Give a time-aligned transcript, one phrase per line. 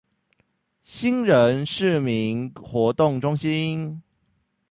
[0.83, 4.01] 興仁市民活動中心